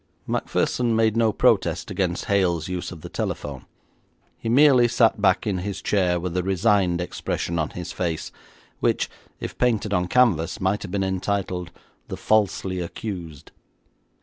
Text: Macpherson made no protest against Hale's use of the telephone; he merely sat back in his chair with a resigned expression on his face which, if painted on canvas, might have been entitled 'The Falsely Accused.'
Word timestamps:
Macpherson 0.25 0.95
made 0.95 1.15
no 1.15 1.31
protest 1.31 1.91
against 1.91 2.25
Hale's 2.25 2.67
use 2.67 2.91
of 2.91 3.01
the 3.01 3.07
telephone; 3.07 3.67
he 4.35 4.49
merely 4.49 4.87
sat 4.87 5.21
back 5.21 5.45
in 5.45 5.59
his 5.59 5.79
chair 5.79 6.19
with 6.19 6.35
a 6.35 6.41
resigned 6.41 6.99
expression 6.99 7.59
on 7.59 7.69
his 7.69 7.91
face 7.91 8.31
which, 8.79 9.11
if 9.39 9.55
painted 9.59 9.93
on 9.93 10.07
canvas, 10.07 10.59
might 10.59 10.81
have 10.81 10.89
been 10.89 11.03
entitled 11.03 11.69
'The 12.07 12.17
Falsely 12.17 12.79
Accused.' 12.79 13.51